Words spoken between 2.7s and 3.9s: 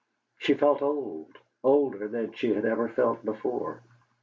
felt before.